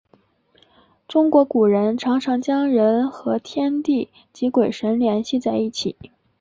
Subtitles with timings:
[1.07, 5.95] 中国古人常常将人和天地及鬼神联系在一起。